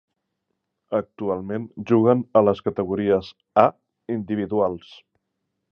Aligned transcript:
Actualment, 0.99 1.67
juguen 1.91 2.25
a 2.41 2.43
les 2.47 2.65
categories 2.69 3.33
"A" 3.67 3.69
individuals. 4.19 4.95